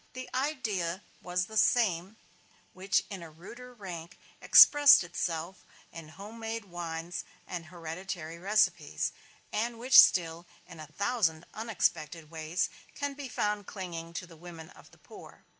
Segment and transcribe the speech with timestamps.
[0.13, 2.17] The idea was the same
[2.73, 9.11] which in a ruder rank expressed itself in home made wines and hereditary recipes;
[9.53, 14.71] and which still, in a thousand unexpected ways, can be found clinging to the women
[14.71, 15.43] of the poor.